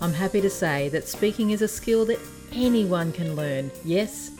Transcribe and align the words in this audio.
I'm 0.00 0.12
happy 0.12 0.40
to 0.42 0.50
say 0.50 0.88
that 0.90 1.08
speaking 1.08 1.50
is 1.50 1.60
a 1.60 1.66
skill 1.66 2.04
that 2.04 2.20
anyone 2.52 3.10
can 3.10 3.34
learn. 3.34 3.72
Yes, 3.84 4.30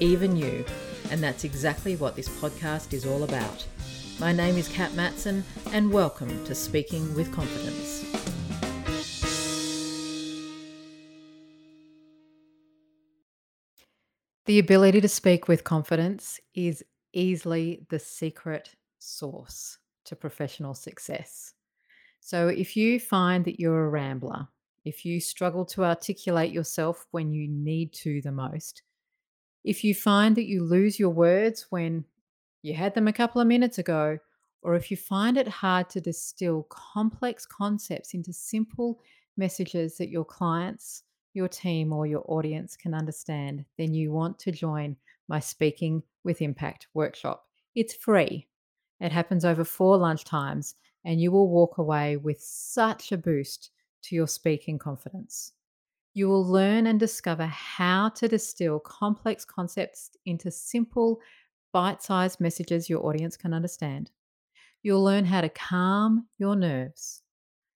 even 0.00 0.34
you. 0.34 0.64
And 1.12 1.22
that's 1.22 1.44
exactly 1.44 1.94
what 1.94 2.16
this 2.16 2.28
podcast 2.28 2.92
is 2.92 3.06
all 3.06 3.22
about. 3.22 3.64
My 4.18 4.32
name 4.32 4.56
is 4.56 4.66
Kat 4.66 4.92
Matson, 4.94 5.44
and 5.70 5.92
welcome 5.92 6.44
to 6.46 6.54
Speaking 6.56 7.14
with 7.14 7.32
Confidence. 7.32 8.04
The 14.46 14.58
ability 14.58 15.00
to 15.00 15.08
speak 15.08 15.46
with 15.46 15.62
confidence 15.62 16.40
is 16.54 16.84
easily 17.12 17.86
the 17.88 18.00
secret 18.00 18.70
source 18.98 19.78
to 20.06 20.16
professional 20.16 20.74
success. 20.74 21.54
So, 22.18 22.48
if 22.48 22.76
you 22.76 22.98
find 22.98 23.44
that 23.44 23.60
you're 23.60 23.84
a 23.84 23.88
rambler, 23.88 24.48
if 24.84 25.04
you 25.04 25.20
struggle 25.20 25.64
to 25.64 25.84
articulate 25.84 26.52
yourself 26.52 27.06
when 27.10 27.32
you 27.32 27.48
need 27.48 27.92
to 27.92 28.20
the 28.22 28.32
most, 28.32 28.82
if 29.64 29.82
you 29.82 29.94
find 29.94 30.36
that 30.36 30.46
you 30.46 30.62
lose 30.62 30.98
your 30.98 31.10
words 31.10 31.66
when 31.70 32.04
you 32.62 32.74
had 32.74 32.94
them 32.94 33.08
a 33.08 33.12
couple 33.12 33.40
of 33.40 33.46
minutes 33.46 33.78
ago, 33.78 34.18
or 34.62 34.74
if 34.74 34.90
you 34.90 34.96
find 34.96 35.36
it 35.36 35.48
hard 35.48 35.90
to 35.90 36.00
distill 36.00 36.64
complex 36.70 37.46
concepts 37.46 38.14
into 38.14 38.32
simple 38.32 39.00
messages 39.36 39.96
that 39.98 40.08
your 40.08 40.24
clients, 40.24 41.02
your 41.34 41.48
team, 41.48 41.92
or 41.92 42.06
your 42.06 42.24
audience 42.26 42.76
can 42.76 42.94
understand, 42.94 43.64
then 43.76 43.92
you 43.92 44.12
want 44.12 44.38
to 44.38 44.52
join 44.52 44.96
my 45.28 45.40
Speaking 45.40 46.02
with 46.24 46.40
Impact 46.40 46.86
workshop. 46.94 47.46
It's 47.74 47.94
free. 47.94 48.46
It 49.00 49.12
happens 49.12 49.44
over 49.44 49.64
four 49.64 49.98
lunchtimes, 49.98 50.74
and 51.04 51.20
you 51.20 51.30
will 51.30 51.48
walk 51.48 51.78
away 51.78 52.16
with 52.16 52.40
such 52.40 53.12
a 53.12 53.18
boost 53.18 53.70
to 54.04 54.14
your 54.14 54.28
speaking 54.28 54.78
confidence. 54.78 55.52
You 56.14 56.28
will 56.28 56.46
learn 56.46 56.86
and 56.86 57.00
discover 57.00 57.46
how 57.46 58.10
to 58.10 58.28
distill 58.28 58.78
complex 58.78 59.44
concepts 59.44 60.10
into 60.26 60.50
simple, 60.50 61.20
bite 61.72 62.02
sized 62.02 62.40
messages 62.40 62.88
your 62.88 63.04
audience 63.04 63.36
can 63.36 63.52
understand. 63.52 64.10
You'll 64.82 65.02
learn 65.02 65.24
how 65.24 65.40
to 65.40 65.48
calm 65.48 66.28
your 66.38 66.54
nerves. 66.54 67.22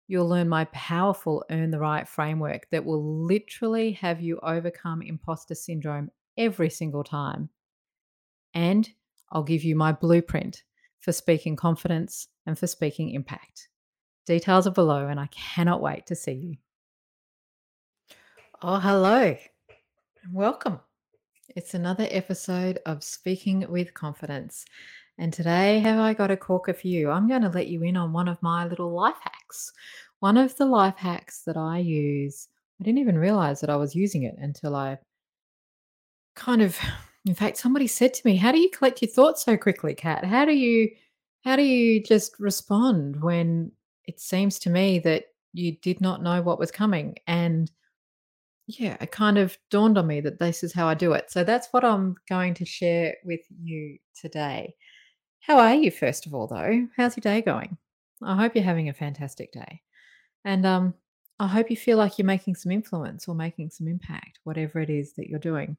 You'll 0.06 0.28
learn 0.28 0.48
my 0.48 0.66
powerful 0.66 1.44
Earn 1.50 1.70
the 1.70 1.78
Right 1.78 2.08
framework 2.08 2.68
that 2.70 2.84
will 2.84 3.26
literally 3.26 3.92
have 3.92 4.20
you 4.20 4.38
overcome 4.42 5.02
imposter 5.02 5.54
syndrome 5.54 6.10
every 6.36 6.70
single 6.70 7.04
time. 7.04 7.48
And 8.54 8.88
I'll 9.32 9.42
give 9.42 9.64
you 9.64 9.74
my 9.74 9.92
blueprint 9.92 10.62
for 11.00 11.12
speaking 11.12 11.56
confidence 11.56 12.28
and 12.46 12.58
for 12.58 12.66
speaking 12.66 13.10
impact. 13.10 13.68
Details 14.28 14.66
are 14.66 14.72
below, 14.72 15.06
and 15.06 15.18
I 15.18 15.26
cannot 15.28 15.80
wait 15.80 16.04
to 16.08 16.14
see 16.14 16.32
you. 16.32 16.56
Oh, 18.60 18.78
hello. 18.78 19.34
And 20.22 20.34
welcome. 20.34 20.80
It's 21.56 21.72
another 21.72 22.06
episode 22.10 22.78
of 22.84 23.02
Speaking 23.02 23.64
with 23.70 23.94
Confidence. 23.94 24.66
And 25.16 25.32
today, 25.32 25.78
have 25.78 25.98
I 25.98 26.12
got 26.12 26.30
a 26.30 26.36
corker 26.36 26.74
for 26.74 26.88
you? 26.88 27.10
I'm 27.10 27.26
going 27.26 27.40
to 27.40 27.48
let 27.48 27.68
you 27.68 27.82
in 27.84 27.96
on 27.96 28.12
one 28.12 28.28
of 28.28 28.36
my 28.42 28.66
little 28.66 28.92
life 28.92 29.16
hacks. 29.22 29.72
One 30.20 30.36
of 30.36 30.54
the 30.58 30.66
life 30.66 30.96
hacks 30.98 31.40
that 31.46 31.56
I 31.56 31.78
use, 31.78 32.48
I 32.78 32.84
didn't 32.84 32.98
even 32.98 33.16
realize 33.16 33.62
that 33.62 33.70
I 33.70 33.76
was 33.76 33.96
using 33.96 34.24
it 34.24 34.34
until 34.36 34.76
I 34.76 34.98
kind 36.36 36.60
of, 36.60 36.78
in 37.24 37.34
fact, 37.34 37.56
somebody 37.56 37.86
said 37.86 38.12
to 38.12 38.26
me, 38.26 38.36
How 38.36 38.52
do 38.52 38.58
you 38.58 38.68
collect 38.68 39.00
your 39.00 39.10
thoughts 39.10 39.42
so 39.42 39.56
quickly, 39.56 39.94
Kat? 39.94 40.22
How 40.26 40.44
do 40.44 40.52
you 40.52 40.90
how 41.44 41.56
do 41.56 41.62
you 41.62 42.02
just 42.02 42.38
respond 42.38 43.22
when 43.22 43.72
it 44.08 44.18
seems 44.18 44.58
to 44.60 44.70
me 44.70 44.98
that 45.00 45.26
you 45.52 45.72
did 45.82 46.00
not 46.00 46.22
know 46.22 46.40
what 46.40 46.58
was 46.58 46.70
coming? 46.70 47.16
And 47.26 47.70
yeah, 48.66 48.96
it 49.00 49.12
kind 49.12 49.36
of 49.36 49.56
dawned 49.70 49.98
on 49.98 50.06
me 50.06 50.22
that 50.22 50.38
this 50.38 50.64
is 50.64 50.72
how 50.72 50.88
I 50.88 50.94
do 50.94 51.12
it. 51.12 51.30
So 51.30 51.44
that's 51.44 51.68
what 51.72 51.84
I'm 51.84 52.16
going 52.28 52.54
to 52.54 52.64
share 52.64 53.14
with 53.22 53.40
you 53.62 53.98
today. 54.18 54.74
How 55.40 55.58
are 55.58 55.74
you, 55.74 55.90
first 55.90 56.26
of 56.26 56.34
all, 56.34 56.46
though? 56.46 56.88
How's 56.96 57.16
your 57.16 57.22
day 57.22 57.42
going? 57.42 57.76
I 58.22 58.34
hope 58.34 58.54
you're 58.54 58.64
having 58.64 58.88
a 58.88 58.94
fantastic 58.94 59.52
day. 59.52 59.82
And 60.44 60.64
um, 60.64 60.94
I 61.38 61.46
hope 61.46 61.70
you 61.70 61.76
feel 61.76 61.98
like 61.98 62.18
you're 62.18 62.26
making 62.26 62.56
some 62.56 62.72
influence 62.72 63.28
or 63.28 63.34
making 63.34 63.70
some 63.70 63.88
impact, 63.88 64.40
whatever 64.44 64.80
it 64.80 64.90
is 64.90 65.12
that 65.14 65.28
you're 65.28 65.38
doing. 65.38 65.76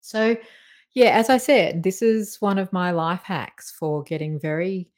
So, 0.00 0.36
yeah, 0.94 1.10
as 1.10 1.30
I 1.30 1.36
said, 1.36 1.84
this 1.84 2.02
is 2.02 2.38
one 2.40 2.58
of 2.58 2.72
my 2.72 2.90
life 2.90 3.22
hacks 3.22 3.70
for 3.70 4.02
getting 4.02 4.40
very 4.40 4.90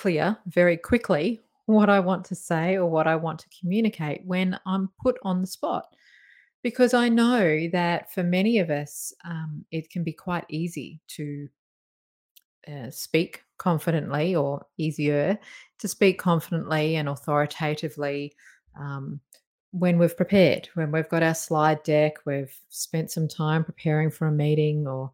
clear 0.00 0.36
very 0.46 0.76
quickly 0.76 1.40
what 1.66 1.90
I 1.90 2.00
want 2.00 2.24
to 2.26 2.34
say 2.34 2.76
or 2.76 2.86
what 2.86 3.06
I 3.06 3.16
want 3.16 3.38
to 3.40 3.58
communicate 3.60 4.24
when 4.24 4.58
I'm 4.64 4.90
put 5.02 5.18
on 5.22 5.40
the 5.40 5.46
spot. 5.46 5.84
Because 6.62 6.94
I 6.94 7.08
know 7.08 7.68
that 7.72 8.12
for 8.12 8.22
many 8.22 8.58
of 8.58 8.70
us, 8.70 9.12
um, 9.24 9.64
it 9.70 9.90
can 9.90 10.02
be 10.04 10.12
quite 10.12 10.44
easy 10.48 11.00
to 11.16 11.48
uh, 12.68 12.90
speak 12.90 13.42
confidently 13.56 14.36
or 14.36 14.66
easier 14.76 15.38
to 15.78 15.88
speak 15.88 16.18
confidently 16.18 16.96
and 16.96 17.08
authoritatively 17.08 18.34
um, 18.78 19.20
when 19.72 19.98
we've 19.98 20.16
prepared, 20.16 20.68
when 20.74 20.90
we've 20.90 21.08
got 21.08 21.22
our 21.22 21.34
slide 21.34 21.82
deck, 21.82 22.14
we've 22.26 22.54
spent 22.68 23.10
some 23.10 23.28
time 23.28 23.64
preparing 23.64 24.10
for 24.10 24.26
a 24.26 24.32
meeting, 24.32 24.86
or, 24.86 25.12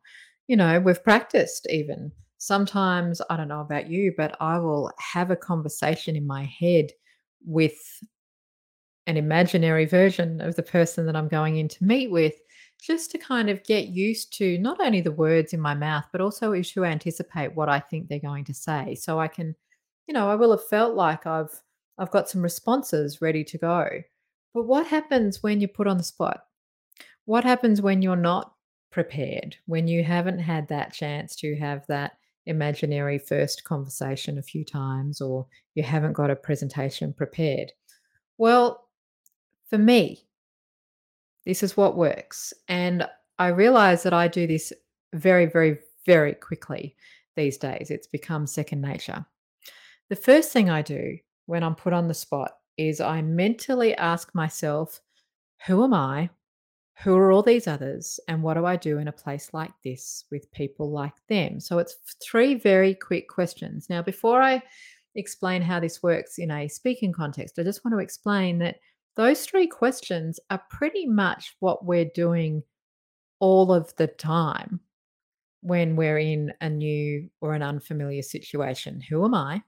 you 0.48 0.56
know, 0.56 0.80
we've 0.80 1.04
practiced 1.04 1.66
even. 1.70 2.10
Sometimes, 2.38 3.22
I 3.30 3.36
don't 3.36 3.48
know 3.48 3.60
about 3.60 3.88
you, 3.88 4.12
but 4.16 4.36
I 4.40 4.58
will 4.58 4.92
have 4.98 5.30
a 5.30 5.36
conversation 5.36 6.16
in 6.16 6.26
my 6.26 6.44
head 6.44 6.92
with 7.44 7.78
an 9.06 9.16
imaginary 9.16 9.86
version 9.86 10.40
of 10.40 10.56
the 10.56 10.62
person 10.62 11.06
that 11.06 11.16
I'm 11.16 11.28
going 11.28 11.56
in 11.56 11.68
to 11.68 11.84
meet 11.84 12.10
with, 12.10 12.34
just 12.82 13.10
to 13.12 13.18
kind 13.18 13.48
of 13.48 13.64
get 13.64 13.88
used 13.88 14.36
to 14.38 14.58
not 14.58 14.80
only 14.80 15.00
the 15.00 15.12
words 15.12 15.52
in 15.52 15.60
my 15.60 15.74
mouth, 15.74 16.04
but 16.12 16.20
also 16.20 16.60
to 16.60 16.84
anticipate 16.84 17.54
what 17.54 17.68
I 17.68 17.80
think 17.80 18.08
they're 18.08 18.18
going 18.18 18.44
to 18.44 18.54
say. 18.54 18.94
So 18.96 19.18
I 19.18 19.28
can, 19.28 19.54
you 20.06 20.12
know, 20.12 20.28
I 20.28 20.34
will 20.34 20.50
have 20.50 20.68
felt 20.68 20.94
like 20.94 21.26
I've 21.26 21.62
I've 21.98 22.10
got 22.10 22.28
some 22.28 22.42
responses 22.42 23.22
ready 23.22 23.42
to 23.44 23.58
go. 23.58 23.88
But 24.52 24.64
what 24.64 24.86
happens 24.86 25.42
when 25.42 25.60
you're 25.60 25.68
put 25.68 25.86
on 25.86 25.96
the 25.96 26.02
spot? 26.02 26.40
What 27.24 27.44
happens 27.44 27.80
when 27.80 28.02
you're 28.02 28.16
not 28.16 28.52
prepared, 28.90 29.56
when 29.66 29.88
you 29.88 30.04
haven't 30.04 30.38
had 30.38 30.68
that 30.68 30.92
chance 30.92 31.34
to 31.36 31.56
have 31.56 31.86
that 31.88 32.18
imaginary 32.46 33.18
first 33.18 33.64
conversation 33.64 34.38
a 34.38 34.42
few 34.42 34.64
times 34.64 35.20
or 35.20 35.46
you 35.74 35.82
haven't 35.82 36.12
got 36.14 36.30
a 36.30 36.36
presentation 36.36 37.12
prepared? 37.12 37.72
Well, 38.38 38.88
for 39.68 39.78
me, 39.78 40.26
this 41.44 41.62
is 41.62 41.76
what 41.76 41.96
works. 41.96 42.52
And 42.68 43.08
I 43.38 43.48
realize 43.48 44.02
that 44.02 44.14
I 44.14 44.28
do 44.28 44.46
this 44.46 44.72
very, 45.12 45.46
very, 45.46 45.78
very 46.04 46.34
quickly 46.34 46.96
these 47.36 47.58
days. 47.58 47.90
It's 47.90 48.06
become 48.06 48.46
second 48.46 48.80
nature. 48.80 49.24
The 50.08 50.16
first 50.16 50.52
thing 50.52 50.70
I 50.70 50.82
do 50.82 51.18
when 51.46 51.62
I'm 51.62 51.74
put 51.74 51.92
on 51.92 52.08
the 52.08 52.14
spot 52.14 52.52
is 52.76 53.00
I 53.00 53.22
mentally 53.22 53.94
ask 53.94 54.34
myself, 54.34 55.00
who 55.66 55.82
am 55.84 55.94
I? 55.94 56.30
Who 57.02 57.14
are 57.16 57.30
all 57.30 57.42
these 57.42 57.66
others? 57.66 58.18
And 58.26 58.42
what 58.42 58.54
do 58.54 58.64
I 58.64 58.76
do 58.76 58.98
in 58.98 59.08
a 59.08 59.12
place 59.12 59.52
like 59.52 59.72
this 59.84 60.24
with 60.30 60.50
people 60.52 60.90
like 60.90 61.14
them? 61.28 61.60
So 61.60 61.78
it's 61.78 61.96
three 62.22 62.54
very 62.54 62.94
quick 62.94 63.28
questions. 63.28 63.90
Now, 63.90 64.02
before 64.02 64.40
I 64.40 64.62
explain 65.14 65.62
how 65.62 65.78
this 65.78 66.02
works 66.02 66.38
in 66.38 66.50
a 66.50 66.68
speaking 66.68 67.12
context, 67.12 67.58
I 67.58 67.64
just 67.64 67.84
want 67.84 67.94
to 67.94 68.02
explain 68.02 68.58
that 68.58 68.76
those 69.14 69.44
three 69.44 69.66
questions 69.66 70.40
are 70.50 70.62
pretty 70.70 71.06
much 71.06 71.56
what 71.60 71.84
we're 71.84 72.10
doing 72.14 72.62
all 73.40 73.72
of 73.72 73.94
the 73.96 74.06
time 74.06 74.80
when 75.60 75.96
we're 75.96 76.18
in 76.18 76.52
a 76.60 76.70
new 76.70 77.28
or 77.40 77.54
an 77.54 77.62
unfamiliar 77.62 78.22
situation. 78.22 79.00
Who 79.00 79.24
am 79.24 79.34
I? 79.34 79.62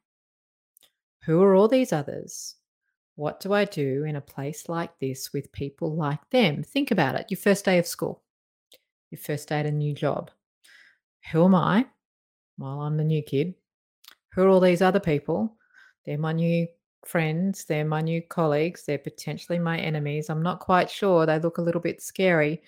Who 1.24 1.42
are 1.42 1.54
all 1.54 1.68
these 1.68 1.92
others? 1.92 2.54
What 3.18 3.40
do 3.40 3.52
I 3.52 3.64
do 3.64 4.04
in 4.04 4.14
a 4.14 4.20
place 4.20 4.68
like 4.68 4.96
this 5.00 5.32
with 5.32 5.50
people 5.50 5.96
like 5.96 6.20
them? 6.30 6.62
Think 6.62 6.92
about 6.92 7.16
it. 7.16 7.26
Your 7.28 7.38
first 7.38 7.64
day 7.64 7.76
of 7.78 7.86
school, 7.88 8.22
your 9.10 9.18
first 9.18 9.48
day 9.48 9.58
at 9.58 9.66
a 9.66 9.72
new 9.72 9.92
job. 9.92 10.30
Who 11.32 11.44
am 11.44 11.56
I? 11.56 11.86
Well, 12.58 12.80
I'm 12.80 12.96
the 12.96 13.02
new 13.02 13.20
kid. 13.24 13.54
Who 14.34 14.42
are 14.42 14.48
all 14.48 14.60
these 14.60 14.82
other 14.82 15.00
people? 15.00 15.56
They're 16.06 16.16
my 16.16 16.32
new 16.32 16.68
friends, 17.04 17.64
they're 17.64 17.84
my 17.84 18.02
new 18.02 18.22
colleagues, 18.22 18.84
they're 18.84 18.98
potentially 18.98 19.58
my 19.58 19.80
enemies. 19.80 20.30
I'm 20.30 20.40
not 20.40 20.60
quite 20.60 20.88
sure. 20.88 21.26
They 21.26 21.40
look 21.40 21.58
a 21.58 21.62
little 21.62 21.80
bit 21.80 22.00
scary. 22.00 22.62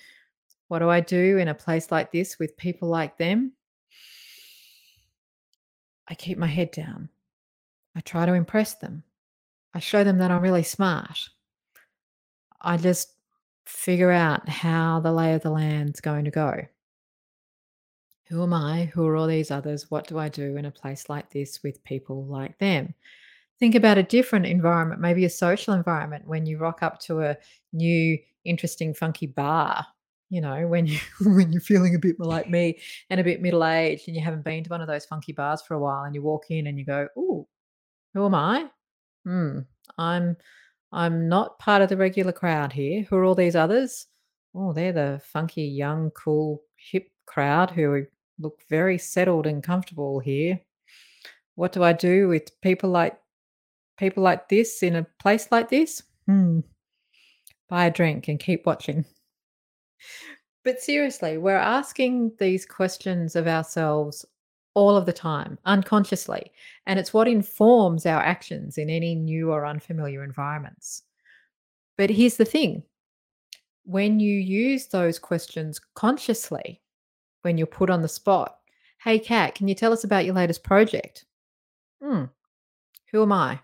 What 0.66 0.80
do 0.80 0.88
I 0.88 0.98
do 0.98 1.38
in 1.38 1.46
a 1.46 1.54
place 1.54 1.92
like 1.92 2.10
this 2.10 2.40
with 2.40 2.56
people 2.56 2.88
like 2.88 3.16
them? 3.18 3.52
I 6.08 6.16
keep 6.16 6.38
my 6.38 6.48
head 6.48 6.72
down. 6.72 7.08
I 7.94 8.00
try 8.00 8.26
to 8.26 8.32
impress 8.32 8.74
them. 8.74 9.04
I 9.74 9.78
show 9.78 10.04
them 10.04 10.18
that 10.18 10.30
I'm 10.30 10.42
really 10.42 10.62
smart. 10.62 11.18
I 12.60 12.76
just 12.76 13.14
figure 13.64 14.10
out 14.10 14.48
how 14.48 15.00
the 15.00 15.12
lay 15.12 15.34
of 15.34 15.42
the 15.42 15.50
land's 15.50 16.00
going 16.00 16.24
to 16.24 16.30
go. 16.30 16.62
Who 18.28 18.42
am 18.42 18.52
I? 18.52 18.84
Who 18.94 19.06
are 19.06 19.16
all 19.16 19.26
these 19.26 19.50
others? 19.50 19.90
What 19.90 20.06
do 20.06 20.18
I 20.18 20.28
do 20.28 20.56
in 20.56 20.64
a 20.64 20.70
place 20.70 21.08
like 21.08 21.30
this 21.30 21.62
with 21.62 21.82
people 21.84 22.26
like 22.26 22.58
them? 22.58 22.94
Think 23.58 23.74
about 23.74 23.98
a 23.98 24.02
different 24.02 24.46
environment, 24.46 25.00
maybe 25.00 25.24
a 25.24 25.30
social 25.30 25.74
environment 25.74 26.26
when 26.26 26.46
you 26.46 26.58
rock 26.58 26.82
up 26.82 26.98
to 27.00 27.20
a 27.20 27.36
new, 27.72 28.18
interesting, 28.44 28.94
funky 28.94 29.26
bar. 29.26 29.86
You 30.30 30.40
know, 30.40 30.66
when 30.68 30.86
you 30.86 30.98
when 31.22 31.52
you're 31.52 31.60
feeling 31.60 31.94
a 31.94 31.98
bit 31.98 32.18
more 32.18 32.28
like 32.28 32.48
me 32.48 32.78
and 33.10 33.20
a 33.20 33.24
bit 33.24 33.42
middle 33.42 33.64
aged 33.64 34.06
and 34.06 34.16
you 34.16 34.22
haven't 34.22 34.44
been 34.44 34.64
to 34.64 34.70
one 34.70 34.80
of 34.80 34.86
those 34.86 35.06
funky 35.06 35.32
bars 35.32 35.62
for 35.62 35.74
a 35.74 35.80
while 35.80 36.04
and 36.04 36.14
you 36.14 36.22
walk 36.22 36.50
in 36.50 36.68
and 36.68 36.78
you 36.78 36.84
go, 36.84 37.08
"Ooh, 37.18 37.46
who 38.14 38.26
am 38.26 38.34
I? 38.34 38.70
Hmm, 39.24 39.60
I'm 39.98 40.36
I'm 40.92 41.28
not 41.28 41.58
part 41.58 41.82
of 41.82 41.88
the 41.88 41.96
regular 41.96 42.32
crowd 42.32 42.72
here. 42.72 43.02
Who 43.08 43.16
are 43.16 43.24
all 43.24 43.34
these 43.34 43.56
others? 43.56 44.06
Oh, 44.54 44.72
they're 44.72 44.92
the 44.92 45.20
funky, 45.24 45.62
young, 45.62 46.10
cool, 46.10 46.62
hip 46.76 47.08
crowd 47.26 47.70
who 47.70 48.06
look 48.38 48.60
very 48.68 48.98
settled 48.98 49.46
and 49.46 49.62
comfortable 49.62 50.18
here. 50.18 50.60
What 51.54 51.72
do 51.72 51.84
I 51.84 51.92
do 51.92 52.28
with 52.28 52.60
people 52.60 52.90
like 52.90 53.18
people 53.98 54.22
like 54.22 54.48
this 54.48 54.82
in 54.82 54.96
a 54.96 55.06
place 55.20 55.48
like 55.50 55.68
this? 55.68 56.02
Hmm. 56.26 56.60
Buy 57.68 57.86
a 57.86 57.90
drink 57.90 58.26
and 58.28 58.40
keep 58.40 58.66
watching. 58.66 59.04
But 60.64 60.80
seriously, 60.80 61.38
we're 61.38 61.56
asking 61.56 62.32
these 62.38 62.66
questions 62.66 63.36
of 63.36 63.46
ourselves 63.46 64.26
all 64.74 64.96
of 64.96 65.06
the 65.06 65.12
time, 65.12 65.58
unconsciously, 65.64 66.52
and 66.86 66.98
it's 66.98 67.12
what 67.12 67.28
informs 67.28 68.06
our 68.06 68.22
actions 68.22 68.78
in 68.78 68.88
any 68.88 69.14
new 69.14 69.50
or 69.50 69.66
unfamiliar 69.66 70.22
environments. 70.22 71.02
But 71.96 72.10
here's 72.10 72.36
the 72.36 72.44
thing 72.44 72.82
when 73.84 74.20
you 74.20 74.36
use 74.36 74.86
those 74.86 75.18
questions 75.18 75.80
consciously, 75.94 76.80
when 77.42 77.58
you're 77.58 77.66
put 77.66 77.90
on 77.90 78.02
the 78.02 78.08
spot, 78.08 78.58
hey, 79.02 79.18
Kat, 79.18 79.54
can 79.54 79.68
you 79.68 79.74
tell 79.74 79.92
us 79.92 80.04
about 80.04 80.24
your 80.24 80.34
latest 80.34 80.62
project? 80.62 81.24
Hmm, 82.02 82.24
who 83.10 83.22
am 83.22 83.32
I? 83.32 83.60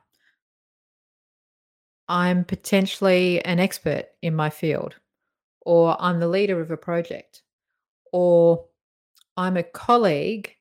I'm 2.09 2.45
potentially 2.45 3.45
an 3.45 3.59
expert 3.59 4.07
in 4.23 4.35
my 4.35 4.51
field, 4.51 4.97
or 5.63 5.97
I'm 6.01 6.21
the 6.21 6.29
leader 6.29 6.61
of 6.61 6.71
a 6.71 6.77
project, 6.77 7.43
or 8.13 8.65
I'm 9.37 9.57
a 9.57 9.63
colleague 9.63 10.55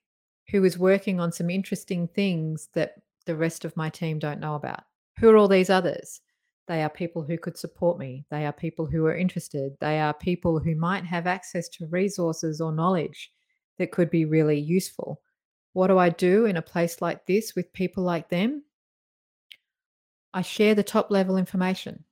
who 0.51 0.63
is 0.63 0.77
working 0.77 1.19
on 1.19 1.31
some 1.31 1.49
interesting 1.49 2.07
things 2.07 2.69
that 2.73 2.95
the 3.25 3.35
rest 3.35 3.65
of 3.65 3.75
my 3.75 3.89
team 3.89 4.19
don't 4.19 4.39
know 4.39 4.55
about. 4.55 4.83
Who 5.19 5.29
are 5.29 5.37
all 5.37 5.47
these 5.47 5.69
others? 5.69 6.21
They 6.67 6.83
are 6.83 6.89
people 6.89 7.23
who 7.23 7.37
could 7.37 7.57
support 7.57 7.99
me. 7.99 8.25
They 8.31 8.45
are 8.45 8.53
people 8.53 8.85
who 8.85 9.05
are 9.05 9.15
interested. 9.15 9.73
They 9.79 9.99
are 9.99 10.13
people 10.13 10.59
who 10.59 10.75
might 10.75 11.05
have 11.05 11.27
access 11.27 11.69
to 11.69 11.87
resources 11.87 12.59
or 12.59 12.71
knowledge 12.71 13.31
that 13.77 13.91
could 13.91 14.09
be 14.09 14.25
really 14.25 14.59
useful. 14.59 15.21
What 15.73 15.87
do 15.87 15.97
I 15.97 16.09
do 16.09 16.45
in 16.45 16.57
a 16.57 16.61
place 16.61 17.01
like 17.01 17.25
this 17.25 17.55
with 17.55 17.73
people 17.73 18.03
like 18.03 18.29
them? 18.29 18.63
I 20.33 20.41
share 20.41 20.75
the 20.75 20.83
top 20.83 21.11
level 21.11 21.37
information. 21.37 22.03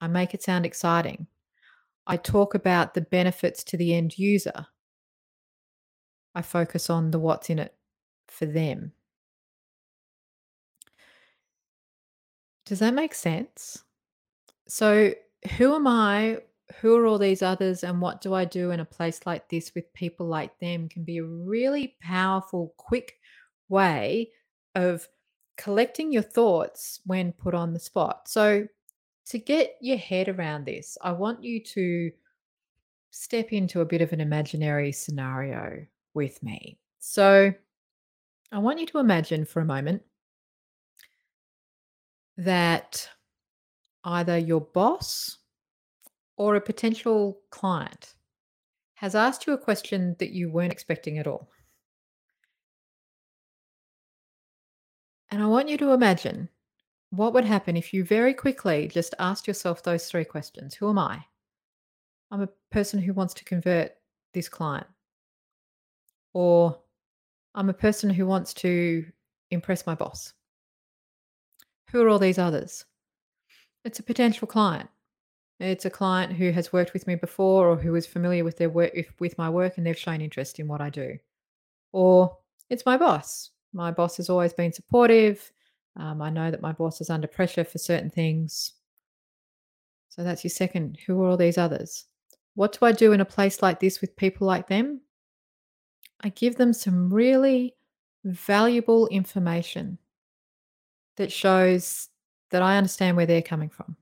I 0.00 0.06
make 0.06 0.34
it 0.34 0.42
sound 0.42 0.66
exciting. 0.66 1.26
I 2.06 2.16
talk 2.16 2.54
about 2.54 2.94
the 2.94 3.00
benefits 3.00 3.64
to 3.64 3.76
the 3.76 3.94
end 3.94 4.18
user. 4.18 4.66
I 6.34 6.42
focus 6.42 6.90
on 6.90 7.10
the 7.10 7.18
what's 7.18 7.50
in 7.50 7.58
it 7.58 7.74
for 8.28 8.46
them. 8.46 8.92
Does 12.66 12.78
that 12.78 12.94
make 12.94 13.14
sense? 13.14 13.84
So, 14.66 15.12
who 15.58 15.74
am 15.74 15.86
I? 15.86 16.38
Who 16.80 16.96
are 16.96 17.06
all 17.06 17.18
these 17.18 17.42
others? 17.42 17.84
And 17.84 18.00
what 18.00 18.22
do 18.22 18.32
I 18.32 18.46
do 18.46 18.70
in 18.70 18.80
a 18.80 18.84
place 18.84 19.20
like 19.26 19.48
this 19.48 19.74
with 19.74 19.92
people 19.92 20.26
like 20.26 20.58
them 20.60 20.88
can 20.88 21.04
be 21.04 21.18
a 21.18 21.24
really 21.24 21.96
powerful, 22.00 22.74
quick 22.78 23.18
way 23.68 24.30
of 24.74 25.06
collecting 25.56 26.10
your 26.10 26.22
thoughts 26.22 27.00
when 27.04 27.32
put 27.32 27.54
on 27.54 27.74
the 27.74 27.80
spot. 27.80 28.28
So, 28.28 28.66
to 29.26 29.38
get 29.38 29.76
your 29.80 29.98
head 29.98 30.28
around 30.28 30.64
this, 30.66 30.98
I 31.02 31.12
want 31.12 31.44
you 31.44 31.62
to 31.62 32.10
step 33.10 33.52
into 33.52 33.80
a 33.80 33.86
bit 33.86 34.02
of 34.02 34.12
an 34.12 34.20
imaginary 34.20 34.90
scenario 34.90 35.86
with 36.14 36.42
me. 36.42 36.78
So, 36.98 37.52
I 38.52 38.58
want 38.58 38.78
you 38.78 38.86
to 38.86 38.98
imagine 38.98 39.44
for 39.44 39.60
a 39.60 39.64
moment 39.64 40.02
that 42.36 43.08
either 44.04 44.38
your 44.38 44.60
boss 44.60 45.38
or 46.36 46.54
a 46.54 46.60
potential 46.60 47.40
client 47.50 48.14
has 48.94 49.14
asked 49.14 49.46
you 49.46 49.52
a 49.52 49.58
question 49.58 50.16
that 50.18 50.30
you 50.30 50.50
weren't 50.50 50.72
expecting 50.72 51.18
at 51.18 51.26
all. 51.26 51.50
And 55.30 55.42
I 55.42 55.46
want 55.46 55.68
you 55.68 55.76
to 55.78 55.92
imagine 55.92 56.48
what 57.10 57.32
would 57.32 57.44
happen 57.44 57.76
if 57.76 57.92
you 57.92 58.04
very 58.04 58.34
quickly 58.34 58.88
just 58.88 59.14
asked 59.18 59.46
yourself 59.46 59.82
those 59.82 60.06
three 60.06 60.24
questions 60.24 60.74
Who 60.74 60.88
am 60.88 60.98
I? 60.98 61.24
I'm 62.30 62.42
a 62.42 62.48
person 62.70 63.00
who 63.00 63.12
wants 63.12 63.34
to 63.34 63.44
convert 63.44 63.92
this 64.32 64.48
client. 64.48 64.86
Or 66.34 66.78
I'm 67.54 67.70
a 67.70 67.74
person 67.74 68.10
who 68.10 68.26
wants 68.26 68.52
to 68.54 69.06
impress 69.50 69.86
my 69.86 69.94
boss. 69.94 70.34
Who 71.90 72.02
are 72.02 72.08
all 72.08 72.18
these 72.18 72.38
others? 72.38 72.84
It's 73.84 74.00
a 74.00 74.02
potential 74.02 74.46
client. 74.46 74.90
It's 75.60 75.84
a 75.84 75.90
client 75.90 76.32
who 76.32 76.50
has 76.50 76.72
worked 76.72 76.92
with 76.92 77.06
me 77.06 77.14
before 77.14 77.68
or 77.68 77.76
who 77.76 77.94
is 77.94 78.06
familiar 78.06 78.42
with 78.42 78.58
their 78.58 78.68
work 78.68 78.92
with, 79.20 79.38
my 79.38 79.48
work 79.48 79.78
and 79.78 79.86
they've 79.86 79.96
shown 79.96 80.20
interest 80.20 80.58
in 80.58 80.66
what 80.66 80.80
I 80.80 80.90
do. 80.90 81.16
Or 81.92 82.36
it's 82.68 82.84
my 82.84 82.96
boss. 82.96 83.50
My 83.72 83.92
boss 83.92 84.16
has 84.16 84.28
always 84.28 84.52
been 84.52 84.72
supportive. 84.72 85.52
Um, 85.96 86.20
I 86.20 86.30
know 86.30 86.50
that 86.50 86.62
my 86.62 86.72
boss 86.72 87.00
is 87.00 87.10
under 87.10 87.28
pressure 87.28 87.64
for 87.64 87.78
certain 87.78 88.10
things. 88.10 88.72
So 90.08 90.24
that's 90.24 90.42
your 90.42 90.50
second. 90.50 90.98
Who 91.06 91.22
are 91.22 91.28
all 91.28 91.36
these 91.36 91.58
others? 91.58 92.06
What 92.54 92.72
do 92.78 92.86
I 92.86 92.92
do 92.92 93.12
in 93.12 93.20
a 93.20 93.24
place 93.24 93.62
like 93.62 93.78
this 93.78 94.00
with 94.00 94.16
people 94.16 94.46
like 94.46 94.68
them? 94.68 95.00
I 96.24 96.30
give 96.30 96.56
them 96.56 96.72
some 96.72 97.12
really 97.12 97.74
valuable 98.24 99.06
information 99.08 99.98
that 101.16 101.30
shows 101.30 102.08
that 102.50 102.62
I 102.62 102.78
understand 102.78 103.18
where 103.18 103.26
they're 103.26 103.42
coming 103.42 103.68
from. 103.68 103.94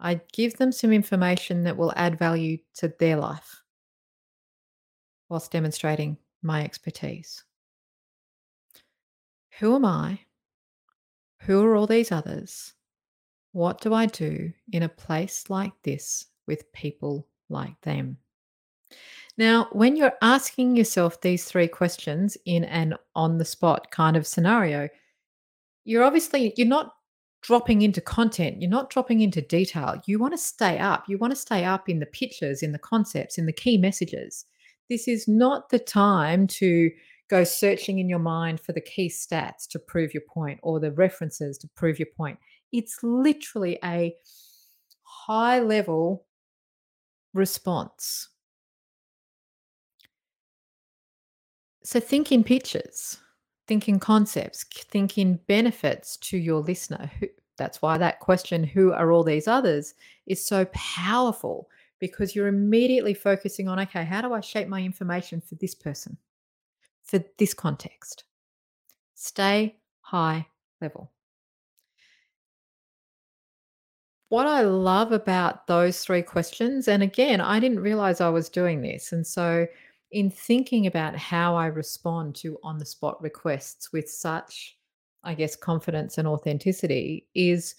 I 0.00 0.20
give 0.32 0.56
them 0.56 0.72
some 0.72 0.92
information 0.92 1.62
that 1.64 1.76
will 1.76 1.92
add 1.94 2.18
value 2.18 2.58
to 2.74 2.92
their 2.98 3.16
life 3.16 3.62
whilst 5.28 5.52
demonstrating 5.52 6.16
my 6.42 6.64
expertise. 6.64 7.44
Who 9.60 9.76
am 9.76 9.84
I? 9.84 10.18
Who 11.42 11.64
are 11.64 11.76
all 11.76 11.86
these 11.86 12.10
others? 12.10 12.72
What 13.52 13.80
do 13.80 13.94
I 13.94 14.06
do 14.06 14.52
in 14.72 14.82
a 14.82 14.88
place 14.88 15.48
like 15.48 15.74
this 15.84 16.26
with 16.48 16.72
people 16.72 17.28
like 17.48 17.80
them? 17.82 18.16
Now, 19.40 19.68
when 19.72 19.96
you're 19.96 20.12
asking 20.20 20.76
yourself 20.76 21.22
these 21.22 21.46
three 21.46 21.66
questions 21.66 22.36
in 22.44 22.64
an 22.64 22.96
on 23.14 23.38
the 23.38 23.44
spot 23.46 23.90
kind 23.90 24.14
of 24.14 24.26
scenario, 24.26 24.90
you're 25.86 26.04
obviously 26.04 26.52
you're 26.58 26.66
not 26.66 26.92
dropping 27.40 27.80
into 27.80 28.02
content, 28.02 28.60
you're 28.60 28.70
not 28.70 28.90
dropping 28.90 29.22
into 29.22 29.40
detail. 29.40 29.98
You 30.04 30.18
want 30.18 30.34
to 30.34 30.38
stay 30.38 30.78
up. 30.78 31.04
You 31.08 31.16
want 31.16 31.30
to 31.30 31.40
stay 31.40 31.64
up 31.64 31.88
in 31.88 32.00
the 32.00 32.04
pictures, 32.04 32.62
in 32.62 32.72
the 32.72 32.78
concepts, 32.78 33.38
in 33.38 33.46
the 33.46 33.52
key 33.54 33.78
messages. 33.78 34.44
This 34.90 35.08
is 35.08 35.26
not 35.26 35.70
the 35.70 35.78
time 35.78 36.46
to 36.48 36.90
go 37.30 37.42
searching 37.42 37.98
in 37.98 38.10
your 38.10 38.18
mind 38.18 38.60
for 38.60 38.74
the 38.74 38.82
key 38.82 39.08
stats 39.08 39.66
to 39.70 39.78
prove 39.78 40.12
your 40.12 40.24
point 40.28 40.60
or 40.62 40.80
the 40.80 40.92
references 40.92 41.56
to 41.56 41.68
prove 41.76 41.98
your 41.98 42.08
point. 42.14 42.38
It's 42.72 42.98
literally 43.02 43.78
a 43.82 44.14
high 45.02 45.60
level 45.60 46.26
response. 47.32 48.28
So 51.90 51.98
think 51.98 52.30
in 52.30 52.44
pictures, 52.44 53.18
think 53.66 53.88
in 53.88 53.98
concepts, 53.98 54.62
think 54.62 55.18
in 55.18 55.40
benefits 55.48 56.16
to 56.18 56.38
your 56.38 56.60
listener. 56.60 57.10
That's 57.58 57.82
why 57.82 57.98
that 57.98 58.20
question, 58.20 58.62
who 58.62 58.92
are 58.92 59.10
all 59.10 59.24
these 59.24 59.48
others, 59.48 59.94
is 60.24 60.46
so 60.46 60.66
powerful 60.66 61.68
because 61.98 62.36
you're 62.36 62.46
immediately 62.46 63.12
focusing 63.12 63.66
on, 63.66 63.80
okay, 63.80 64.04
how 64.04 64.22
do 64.22 64.32
I 64.32 64.38
shape 64.38 64.68
my 64.68 64.80
information 64.80 65.40
for 65.40 65.56
this 65.56 65.74
person, 65.74 66.16
for 67.02 67.24
this 67.38 67.54
context? 67.54 68.22
Stay 69.16 69.74
high 70.02 70.46
level. 70.80 71.10
What 74.28 74.46
I 74.46 74.60
love 74.60 75.10
about 75.10 75.66
those 75.66 76.04
three 76.04 76.22
questions, 76.22 76.86
and 76.86 77.02
again, 77.02 77.40
I 77.40 77.58
didn't 77.58 77.80
realize 77.80 78.20
I 78.20 78.28
was 78.28 78.48
doing 78.48 78.80
this. 78.80 79.10
And 79.10 79.26
so, 79.26 79.66
in 80.12 80.30
thinking 80.30 80.86
about 80.86 81.16
how 81.16 81.56
I 81.56 81.66
respond 81.66 82.34
to 82.36 82.58
on 82.62 82.78
the 82.78 82.84
spot 82.84 83.20
requests 83.22 83.92
with 83.92 84.08
such, 84.08 84.76
I 85.22 85.34
guess, 85.34 85.56
confidence 85.56 86.18
and 86.18 86.26
authenticity, 86.26 87.26
is 87.34 87.74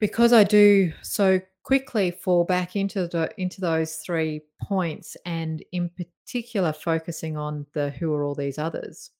because 0.00 0.32
I 0.32 0.44
do 0.44 0.92
so 1.02 1.40
quickly 1.62 2.10
fall 2.10 2.44
back 2.44 2.76
into 2.76 3.08
the 3.08 3.30
into 3.38 3.60
those 3.60 3.96
three 3.96 4.42
points 4.62 5.16
and 5.24 5.64
in 5.72 5.90
particular 5.90 6.72
focusing 6.72 7.36
on 7.36 7.66
the 7.72 7.90
who 7.90 8.12
are 8.12 8.24
all 8.24 8.34
these 8.34 8.58
others. 8.58 9.10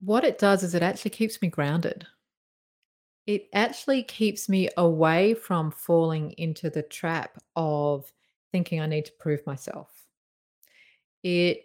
What 0.00 0.24
it 0.24 0.38
does 0.38 0.62
is 0.62 0.74
it 0.74 0.82
actually 0.82 1.12
keeps 1.12 1.40
me 1.40 1.48
grounded. 1.48 2.06
It 3.26 3.48
actually 3.52 4.02
keeps 4.02 4.48
me 4.48 4.68
away 4.76 5.34
from 5.34 5.70
falling 5.72 6.32
into 6.32 6.70
the 6.70 6.82
trap 6.82 7.38
of 7.56 8.12
thinking 8.56 8.80
I 8.80 8.86
need 8.86 9.04
to 9.04 9.12
prove 9.18 9.46
myself. 9.46 9.90
It 11.22 11.64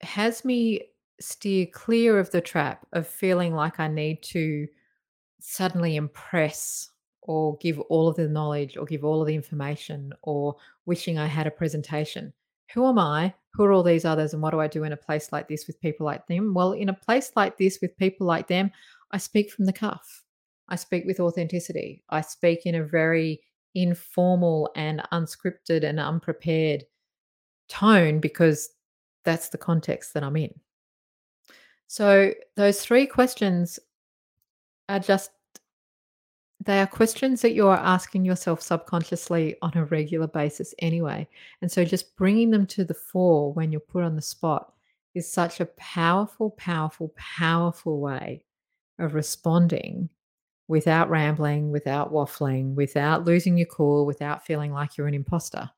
has 0.00 0.46
me 0.46 0.80
steer 1.20 1.66
clear 1.66 2.18
of 2.18 2.30
the 2.30 2.40
trap 2.40 2.86
of 2.94 3.06
feeling 3.06 3.54
like 3.54 3.78
I 3.78 3.86
need 3.86 4.22
to 4.22 4.66
suddenly 5.40 5.96
impress 5.96 6.88
or 7.20 7.58
give 7.58 7.78
all 7.90 8.08
of 8.08 8.16
the 8.16 8.28
knowledge 8.28 8.78
or 8.78 8.86
give 8.86 9.04
all 9.04 9.20
of 9.20 9.26
the 9.26 9.34
information 9.34 10.14
or 10.22 10.56
wishing 10.86 11.18
I 11.18 11.26
had 11.26 11.46
a 11.46 11.50
presentation. 11.50 12.32
Who 12.72 12.88
am 12.88 12.98
I? 12.98 13.34
Who 13.52 13.64
are 13.64 13.72
all 13.72 13.82
these 13.82 14.06
others? 14.06 14.32
And 14.32 14.42
what 14.42 14.52
do 14.52 14.60
I 14.60 14.68
do 14.68 14.84
in 14.84 14.92
a 14.94 14.96
place 14.96 15.32
like 15.32 15.48
this 15.48 15.66
with 15.66 15.82
people 15.82 16.06
like 16.06 16.26
them? 16.28 16.54
Well, 16.54 16.72
in 16.72 16.88
a 16.88 16.94
place 16.94 17.30
like 17.36 17.58
this 17.58 17.78
with 17.82 17.94
people 17.98 18.26
like 18.26 18.48
them, 18.48 18.70
I 19.10 19.18
speak 19.18 19.52
from 19.52 19.66
the 19.66 19.72
cuff. 19.74 20.22
I 20.70 20.76
speak 20.76 21.04
with 21.04 21.20
authenticity. 21.20 22.02
I 22.08 22.22
speak 22.22 22.64
in 22.64 22.76
a 22.76 22.84
very 22.84 23.42
informal 23.74 24.70
and 24.76 25.02
unscripted 25.12 25.84
and 25.84 26.00
unprepared 26.00 26.84
tone 27.68 28.20
because 28.20 28.70
that's 29.24 29.48
the 29.48 29.58
context 29.58 30.14
that 30.14 30.24
I'm 30.24 30.36
in. 30.36 30.52
So, 31.86 32.32
those 32.56 32.80
three 32.80 33.06
questions 33.06 33.78
are 34.88 35.00
just 35.00 35.30
they 36.64 36.80
are 36.80 36.86
questions 36.86 37.40
that 37.40 37.54
you 37.54 37.68
are 37.68 37.78
asking 37.78 38.24
yourself 38.24 38.60
subconsciously 38.60 39.56
on 39.62 39.72
a 39.76 39.86
regular 39.86 40.26
basis 40.26 40.74
anyway. 40.80 41.26
And 41.62 41.72
so 41.72 41.84
just 41.86 42.14
bringing 42.16 42.50
them 42.50 42.66
to 42.66 42.84
the 42.84 42.94
fore 42.94 43.52
when 43.54 43.72
you're 43.72 43.80
put 43.80 44.04
on 44.04 44.14
the 44.14 44.22
spot 44.22 44.74
is 45.14 45.30
such 45.30 45.60
a 45.60 45.66
powerful, 45.66 46.50
powerful, 46.50 47.14
powerful 47.16 47.98
way 47.98 48.44
of 48.98 49.14
responding 49.14 50.10
without 50.70 51.10
rambling, 51.10 51.72
without 51.72 52.12
waffling, 52.12 52.76
without 52.76 53.24
losing 53.24 53.58
your 53.58 53.66
cool, 53.66 54.06
without 54.06 54.46
feeling 54.46 54.72
like 54.72 54.96
you're 54.96 55.08
an 55.08 55.14
imposter. 55.14 55.68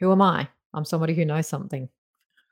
Who 0.00 0.10
am 0.10 0.20
I? 0.20 0.48
I'm 0.74 0.84
somebody 0.84 1.14
who 1.14 1.24
knows 1.24 1.46
something. 1.46 1.88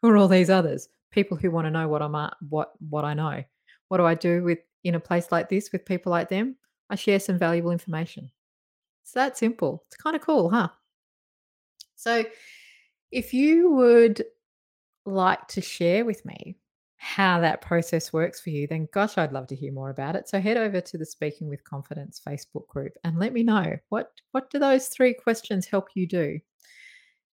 Who 0.00 0.08
are 0.08 0.16
all 0.16 0.28
these 0.28 0.50
others? 0.50 0.88
People 1.10 1.36
who 1.36 1.50
want 1.50 1.66
to 1.66 1.72
know 1.72 1.88
what 1.88 2.00
I'm 2.00 2.30
what 2.48 2.74
what 2.88 3.04
I 3.04 3.12
know. 3.12 3.42
What 3.88 3.98
do 3.98 4.04
I 4.04 4.14
do 4.14 4.44
with 4.44 4.60
in 4.84 4.94
a 4.94 5.00
place 5.00 5.32
like 5.32 5.48
this 5.48 5.72
with 5.72 5.84
people 5.84 6.10
like 6.10 6.28
them? 6.28 6.54
I 6.90 6.94
share 6.94 7.18
some 7.18 7.38
valuable 7.38 7.72
information. 7.72 8.30
It's 9.02 9.12
that 9.12 9.36
simple. 9.36 9.82
It's 9.88 9.96
kind 9.96 10.14
of 10.14 10.22
cool, 10.22 10.50
huh? 10.50 10.68
So, 11.96 12.24
if 13.10 13.34
you 13.34 13.72
would 13.72 14.24
like 15.06 15.48
to 15.48 15.60
share 15.60 16.04
with 16.04 16.24
me 16.24 16.56
how 17.04 17.38
that 17.38 17.60
process 17.60 18.14
works 18.14 18.40
for 18.40 18.48
you, 18.48 18.66
then 18.66 18.88
gosh, 18.90 19.18
I'd 19.18 19.32
love 19.32 19.46
to 19.48 19.54
hear 19.54 19.72
more 19.72 19.90
about 19.90 20.16
it. 20.16 20.26
So 20.26 20.40
head 20.40 20.56
over 20.56 20.80
to 20.80 20.96
the 20.96 21.04
Speaking 21.04 21.48
with 21.48 21.62
Confidence 21.62 22.18
Facebook 22.26 22.66
group 22.66 22.94
and 23.04 23.18
let 23.18 23.34
me 23.34 23.42
know 23.42 23.76
what 23.90 24.10
what 24.32 24.48
do 24.48 24.58
those 24.58 24.88
three 24.88 25.12
questions 25.12 25.66
help 25.66 25.88
you 25.94 26.08
do? 26.08 26.40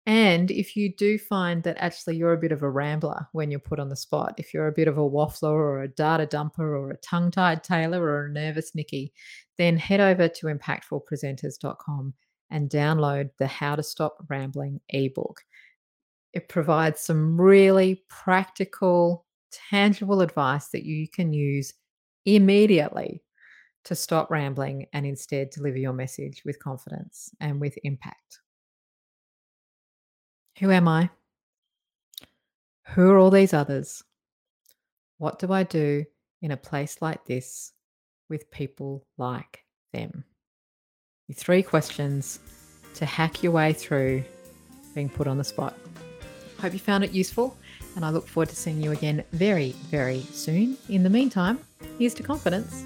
And 0.05 0.51
if 0.51 0.77
you 0.77 0.95
do 0.95 1.19
find 1.19 1.63
that 1.63 1.79
actually 1.79 2.17
you're 2.17 2.35
a 2.35 2.39
bit 2.39 2.53
of 2.53 2.63
a 2.63 2.69
rambler 2.69 3.27
when 3.33 3.51
you're 3.51 3.59
put 3.59 3.81
on 3.81 3.89
the 3.89 3.97
spot, 3.97 4.35
if 4.37 4.53
you're 4.53 4.69
a 4.69 4.73
bit 4.73 4.87
of 4.87 4.99
a 4.99 5.01
waffler 5.01 5.53
or 5.53 5.83
a 5.83 5.89
data 5.89 6.27
dumper 6.27 6.59
or 6.59 6.91
a 6.91 6.99
tongue 6.99 7.31
tied 7.31 7.65
tailor 7.65 8.03
or 8.03 8.27
a 8.27 8.31
nervous 8.31 8.75
Nikki, 8.75 9.15
then 9.57 9.79
head 9.79 10.01
over 10.01 10.29
to 10.29 10.47
impactfulpresenters.com 10.47 12.13
and 12.51 12.69
download 12.69 13.31
the 13.39 13.47
How 13.47 13.77
to 13.77 13.83
Stop 13.83 14.19
Rambling 14.29 14.79
ebook. 14.91 15.41
It 16.35 16.51
provides 16.51 17.01
some 17.01 17.41
really 17.41 18.03
practical, 18.11 19.25
tangible 19.71 20.21
advice 20.21 20.69
that 20.69 20.85
you 20.85 21.09
can 21.09 21.33
use 21.33 21.73
immediately 22.27 23.23
to 23.85 23.95
stop 23.95 24.31
rambling 24.31 24.87
and 24.93 25.05
instead 25.05 25.51
deliver 25.51 25.79
your 25.79 25.93
message 25.93 26.43
with 26.45 26.59
confidence 26.59 27.31
and 27.41 27.61
with 27.61 27.79
impact. 27.85 28.41
Who 30.59 30.71
am 30.71 30.89
I? 30.89 31.11
Who 32.89 33.11
are 33.11 33.19
all 33.19 33.31
these 33.31 33.53
others? 33.53 34.03
What 35.19 35.39
do 35.39 35.53
I 35.53 35.63
do 35.65 36.05
in 36.43 36.51
a 36.51 36.57
place 36.57 37.01
like 37.01 37.25
this 37.25 37.73
with 38.29 38.51
people 38.51 39.07
like 39.19 39.65
them? 39.93 40.25
Your 41.29 41.37
three 41.37 41.63
questions 41.63 42.39
to 42.95 43.07
hack 43.07 43.43
your 43.43 43.53
way 43.53 43.73
through 43.73 44.25
being 44.95 45.09
put 45.09 45.27
on 45.27 45.39
the 45.39 45.45
spot. 45.45 45.77
Hope 46.61 46.73
you 46.73 46.79
found 46.79 47.05
it 47.05 47.13
useful, 47.13 47.57
and 47.97 48.05
I 48.05 48.11
look 48.11 48.27
forward 48.27 48.49
to 48.51 48.57
seeing 48.57 48.81
you 48.81 48.93
again 48.93 49.25
very, 49.33 49.73
very 49.91 50.21
soon. 50.33 50.77
In 50.89 51.03
the 51.03 51.11
meantime, 51.11 51.59
here's 51.99 52.15
to 52.15 52.23
confidence 52.23 52.85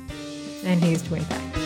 and 0.64 0.82
here's 0.82 1.02
to 1.02 1.14
impact. 1.14 1.57